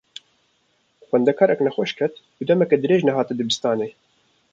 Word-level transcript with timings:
Xwendekarek 1.07 1.59
nexweş 1.65 1.91
ket 1.99 2.13
û 2.39 2.41
demeke 2.49 2.77
dirêj 2.83 3.01
nehat 3.07 3.29
dibistanê. 3.39 3.89